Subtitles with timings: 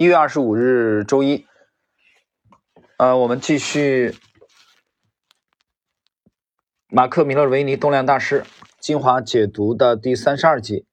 [0.00, 1.44] 一月二十五日周一，
[2.96, 4.14] 呃，我们继续
[6.88, 8.42] 马克·米勒维尼动量大师
[8.78, 10.86] 精华解读的第三十二集。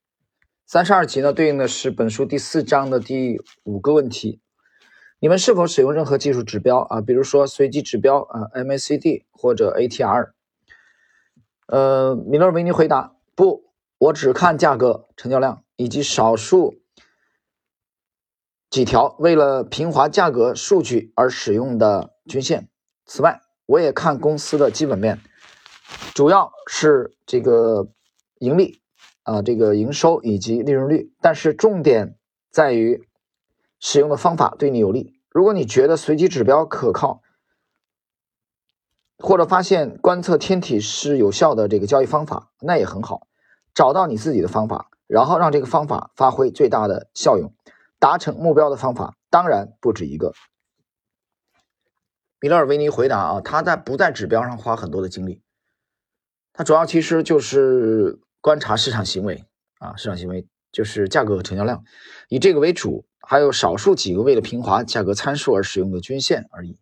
[0.66, 4.42] 三十二集呢，对应的是本书第四章的第五个问题：
[5.20, 7.00] 你们是否使用任何技术指标啊？
[7.00, 10.32] 比如说随机指标啊，MACD 或者 ATR？
[11.68, 16.82] 呃，米勒维尼回答：不，我只看价格、成交量以及少数。
[18.70, 22.70] 几条为了平滑价格数据而使用的均线。
[23.06, 25.20] 此外，我也看公司的基本面，
[26.14, 27.88] 主要是这个
[28.40, 28.82] 盈利
[29.24, 31.14] 啊，这个营收以及利润率。
[31.22, 32.18] 但是重点
[32.52, 33.08] 在于
[33.80, 35.14] 使用的方法对你有利。
[35.30, 37.22] 如果你觉得随机指标可靠，
[39.18, 43.28] 或者发现观测天体是有效的这个交易方法，那也很好。
[43.74, 47.54] 找到你自己的方法，然后让这个方法发挥最大的效用。
[48.00, 50.34] 达成目标的方法当然不止一个。
[52.40, 55.42] 米勒尔维尼回答啊，他在不在指标上花很多的精力，
[56.54, 59.44] 他主要其实就是观察市场行为
[59.80, 61.84] 啊，市场行为就是价格和成交量，
[62.30, 66.78] 以这个为主，还有少数几个为了平滑价格参数而使用的均线而已。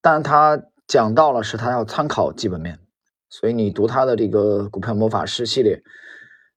[0.00, 2.78] 但他讲到了是他要参考基本面，
[3.28, 5.82] 所以你读他的这个股票魔法师系列，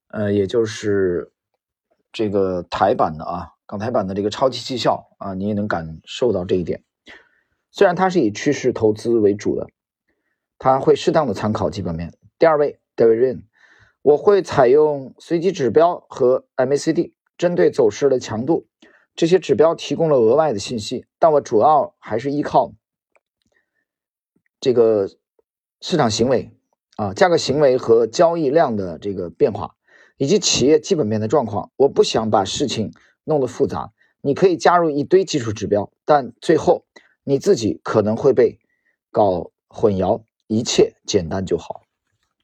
[0.09, 1.31] 呃，也就是。
[2.11, 6.83] 这个台版的啊，港台版的这个超级绩效啊，你也能感受到这一点。
[7.71, 9.67] 虽然它是以趋势投资为主的，
[10.57, 12.13] 它会适当的参考基本面。
[12.39, 13.43] 第二位，David Rain，
[14.02, 18.67] 我会采用随机指标和 MACD，针对走势的强度，
[19.15, 22.73] 这些指标提供了额外的信息，但我主要还是依靠
[24.59, 25.07] 这个
[25.80, 26.52] 市场行为
[26.95, 29.75] 啊，价格行为和交易量的这个变化。
[30.20, 32.92] 以及企业基本面的状况，我不想把事情
[33.23, 33.94] 弄得复杂。
[34.20, 36.84] 你可以加入一堆技术指标，但最后
[37.23, 38.59] 你自己可能会被
[39.11, 40.22] 搞混淆。
[40.48, 41.83] 一切简单就好。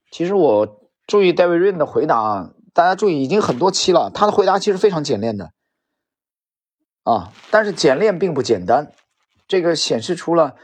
[0.10, 5.52] 其实我注意戴维润的回答啊，大家注意，已经很多期了，他的回答其实非常简练的
[7.04, 8.94] 啊，但是简练并不简单。
[9.50, 10.56] 这个显示出了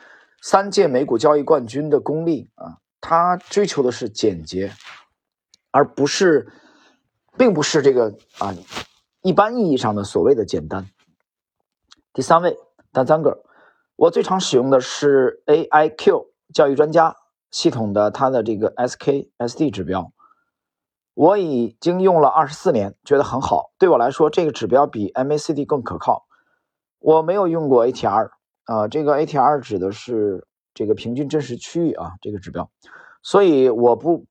[0.42, 4.72] 三届美股交易冠军的功力啊，他追求的是简洁，
[5.72, 6.54] 而不是。
[7.38, 8.56] 并不是这个啊，
[9.22, 10.90] 一般意义上的所谓的简单。
[12.14, 12.58] 第三位，
[12.92, 13.44] 丹赞格，
[13.96, 17.16] 我最常使用的是 AIQ 教育专家
[17.50, 20.12] 系统的它的这个 SKSD 指标，
[21.14, 23.72] 我已经用了二十四年，觉得很好。
[23.78, 26.26] 对我来说，这个指标比 MACD 更可靠。
[27.00, 28.30] 我没有用过 ATR
[28.66, 32.70] 啊，这个 ATR 指的是这个平均真实区域啊，这个指标，
[33.24, 34.26] 所以我不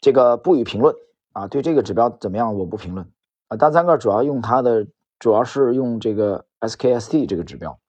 [0.00, 0.94] 这个不予评论。
[1.34, 2.54] 啊，对这个指标怎么样？
[2.56, 3.12] 我不评论。
[3.48, 4.86] 啊，大三个主要用它的，
[5.18, 7.80] 主要是用这个 SKSD 这个指标。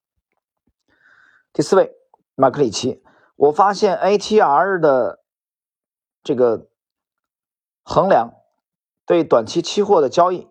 [1.54, 1.94] 第四位，
[2.34, 3.04] 马克里奇，
[3.36, 5.24] 我发现 ATR 的
[6.24, 6.68] 这个
[7.84, 8.34] 衡量
[9.06, 10.50] 对短期期货的交易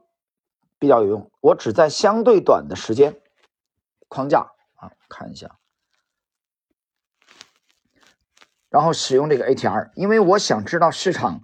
[0.78, 1.30] 比较有用。
[1.40, 3.20] 我只在相对短的时间
[4.06, 5.58] 框架啊看一下，
[8.68, 11.42] 然后使用这个 ATR，因为我想知道市场。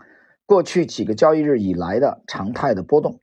[0.51, 3.21] 过去几个交易日以来的常态的波动，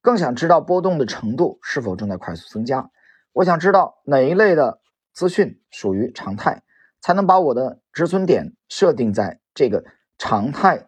[0.00, 2.88] 更想知道波动的程度是否正在快速增加。
[3.32, 4.80] 我想知道哪一类的
[5.12, 6.62] 资讯属于常态，
[7.00, 9.84] 才能把我的止损点设定在这个
[10.16, 10.86] 常态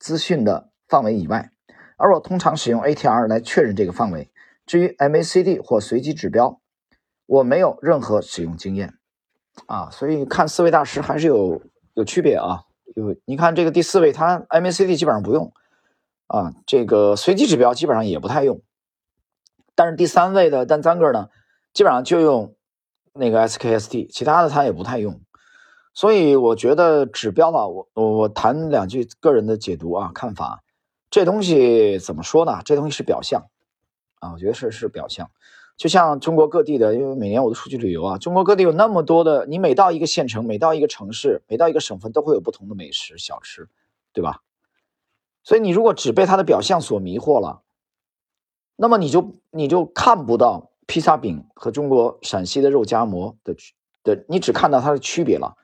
[0.00, 1.52] 资讯的范围以外。
[1.96, 4.32] 而我通常使用 ATR 来确认这个范围。
[4.66, 6.60] 至于 MACD 或随机指标，
[7.24, 8.94] 我没有任何使用经验
[9.68, 11.62] 啊，所以看四位大师还是有
[11.94, 12.64] 有区别啊。
[12.94, 15.52] 就你看这个第四位，他 MACD 基本上不用
[16.26, 18.60] 啊，这个随机指标基本上也不太用，
[19.74, 21.28] 但是第三位的单三个呢，
[21.72, 22.54] 基本上就用
[23.12, 25.20] 那个 SKSD，其他的他也不太用。
[25.94, 30.62] 所以我觉得指标吧，我我我谈两句个人的解读啊看法，
[31.10, 32.60] 这东西怎么说呢？
[32.64, 33.46] 这东西是表象
[34.20, 35.30] 啊，我觉得是是表象。
[35.78, 43.68] 就像中国各地的，因为每年我都出去旅游啊，中国各地有那么多的，你每到一个县城，每到一个城市，每到一个省份，都会有不同的美食小吃，
[44.12, 44.42] 对吧？
[45.44, 47.62] 所以你如果只被它的表象所迷惑了，
[48.74, 53.54] 那么你就你就看不到披萨饼和中国陕西的肉夹馍的
[54.02, 55.56] 的，你只看到它的区别了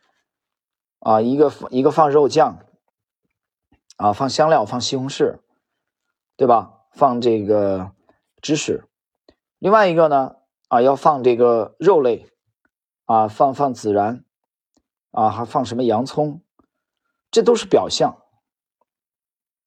[1.01, 2.61] 啊，一个一个放肉酱
[3.97, 5.39] 啊，放香料，放西红柿，
[6.37, 6.83] 对吧？
[6.93, 7.91] 放这个
[8.41, 8.85] 芝士。
[9.65, 10.37] 另外一个呢，
[10.69, 12.29] 啊，要放这个肉类，
[13.07, 14.23] 啊，放放孜然，
[15.11, 16.43] 啊，还放什么洋葱，
[17.31, 18.19] 这都是表象，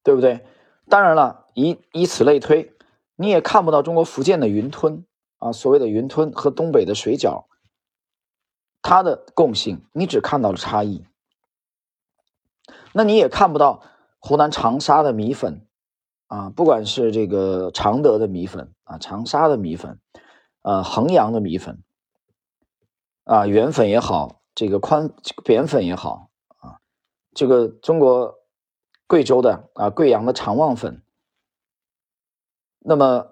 [0.04, 0.46] 对不对？
[0.88, 2.76] 当然了，以以此类推，
[3.16, 5.04] 你也看不到中国福建的云吞，
[5.38, 7.46] 啊，所谓的云吞和东北的水饺，
[8.80, 11.04] 它的共性你只看到了差异，
[12.92, 13.82] 那你也看不到
[14.20, 15.66] 湖南长沙的米粉
[16.28, 20.00] 啊，不管是这个常德的米粉啊，长沙的米粉，
[20.62, 21.82] 呃，衡阳的米粉
[23.24, 25.12] 啊，圆粉也好，这个宽
[25.44, 26.78] 扁粉也好啊，
[27.34, 28.34] 这个中国
[29.06, 31.02] 贵州的啊，贵阳的长旺粉，
[32.78, 33.26] 那么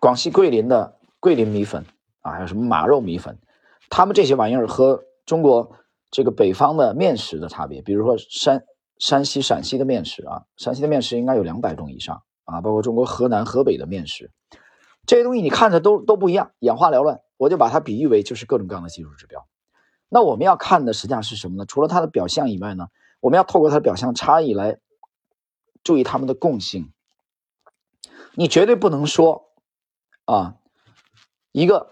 [0.00, 0.98] 广西桂林的。
[1.22, 1.86] 桂林米粉
[2.22, 3.38] 啊，还有什么马肉米粉，
[3.88, 5.70] 他们这些玩意儿和中国
[6.10, 8.64] 这个北方的面食的差别，比如说山
[9.02, 14.30] 山西、陕西的面食啊，陕西的面食应该有两百种以上啊，包括中国河南、河北的面食，
[15.06, 17.20] 这些东西你看着都都不一样，眼花缭乱。
[17.36, 19.44] 我就把它比喻为就是各种各样的技术指标。
[20.08, 21.66] 那我们要看的实际上是什么呢？
[21.66, 22.86] 除了它的表象以外呢，
[23.18, 24.78] 我们要透过它的表象差异来
[25.82, 26.92] 注意它们的共性。
[28.36, 29.46] 你绝对不能说
[30.26, 30.58] 啊。
[31.50, 31.90] 一个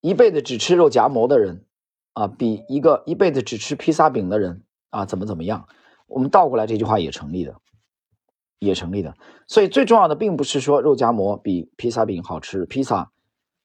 [0.00, 1.66] 一辈子只吃肉夹馍的人
[2.12, 5.68] 啊，比一个一辈子只吃披萨饼的人啊，怎么怎么样？
[6.10, 7.54] 我们倒过来这句话也成立的，
[8.58, 9.14] 也成立的。
[9.46, 13.10] 所以最重要的并不是说肉夹馍比披萨饼好吃，披萨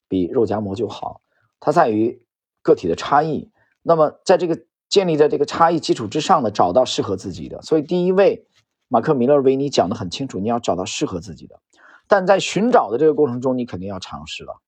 [0.08, 1.20] 比肉夹馍就好，
[1.60, 2.22] 它在于
[2.62, 3.50] 个体的差异。
[3.82, 4.58] 那么在这个
[4.88, 7.60] 建立在这个差异基础之上的，找到适合自己的。
[7.62, 8.46] 所以第一位
[8.88, 11.60] 马克米勒维尼讲的很清楚，你要找到适合自己的。
[12.06, 14.62] 但在寻找的这个过程中，你肯定要尝试了。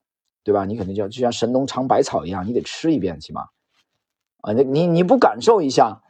[0.45, 0.65] 对吧？
[0.65, 3.49] 你肯定就就像神农尝百草一样，你得吃一遍起码，
[4.41, 6.01] 啊，你你你不感受一下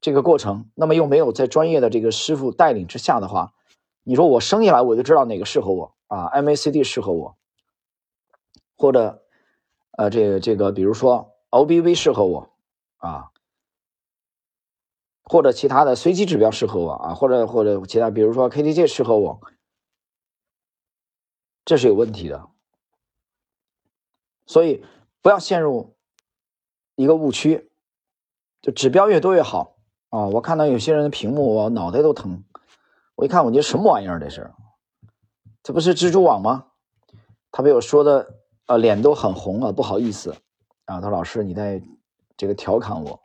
[0.00, 3.54] 这个过程，那么又没有在专业的这个师傅带领之下的话，
[4.02, 7.36] 你说我生下来我就知道哪个适合我啊，MACD 适合我，
[8.76, 9.24] 或者
[9.92, 12.50] 呃这个这个比如说 OBV 适合我
[12.98, 13.30] 啊，
[15.24, 19.40] 或者其他的随机指标适合我啊，或者或者其他比如说 KDJ 适合我，
[21.64, 22.48] 这是有问题的。
[24.46, 24.84] 所以
[25.22, 25.96] 不要陷入
[26.94, 27.68] 一个误区，
[28.62, 29.75] 就指标越多越好
[30.10, 30.26] 啊！
[30.26, 32.44] 我看到有些人的屏幕，我脑袋都疼。
[33.14, 34.18] 我一看，我觉得什么玩意儿？
[34.20, 34.50] 这是，
[35.62, 36.66] 这不是蜘蛛网吗？
[37.50, 38.34] 他被我说的，
[38.66, 40.30] 呃，脸都很红啊，不好意思
[40.84, 41.00] 啊。
[41.00, 41.82] 他说：“老师，你在
[42.36, 43.20] 这个调侃我，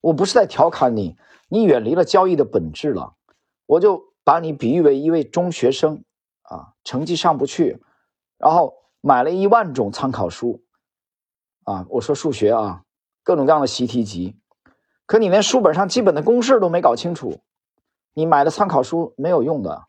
[0.00, 1.16] 我不是在调侃你，
[1.48, 3.14] 你远离了交易的本质了。
[3.66, 6.04] 我就把你比喻为一位中学生
[6.42, 7.82] 啊，成绩上不去，
[8.38, 10.64] 然后。”买了一万种参考书，
[11.62, 12.82] 啊，我说数学啊，
[13.22, 14.36] 各种各样的习题集，
[15.06, 17.40] 可你连书本上基本的公式都没搞清楚，
[18.12, 19.84] 你买的参考书没有用的，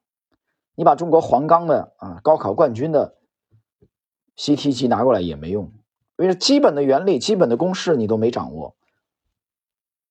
[0.76, 3.18] 你把中国黄冈的啊高考冠军的
[4.36, 5.72] 习题集拿过来也没用，
[6.18, 8.76] 因为基本的原理、基本的公式你都没掌握，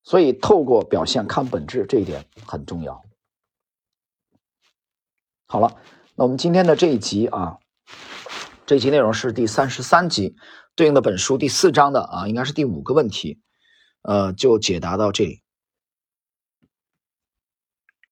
[0.03, 3.03] 所以透过表现看本质这一点很重要。
[5.47, 5.77] 好了，
[6.17, 7.59] 那我们今天的这一集啊。
[8.67, 10.35] 这一集内容是第三十三集，
[10.75, 13.41] 对应的本书第四章的啊，应该是第五个问题，
[14.07, 15.41] 呃，就解答到这里。